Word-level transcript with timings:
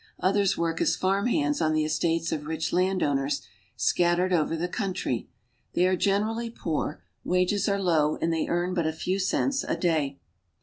Others 0.19 0.57
work 0.57 0.81
as 0.81 0.95
farm 0.95 1.27
hands 1.27 1.61
on 1.61 1.73
the 1.73 1.83
Jiestates 1.83 2.31
of 2.31 2.47
rich 2.47 2.73
landowners, 2.73 3.43
scattered 3.75 4.33
over 4.33 4.57
the 4.57 4.67
country, 4.67 5.29
"hey 5.73 5.85
are 5.85 5.95
generally 5.95 6.49
poor; 6.49 7.03
wages 7.23 7.69
are 7.69 7.79
low, 7.79 8.15
and 8.19 8.33
they 8.33 8.47
earn 8.47 8.73
t 8.73 8.81
a 8.81 8.93
few 8.93 9.19
cents 9.19 9.63
a 9.63 9.77
day. 9.77 10.17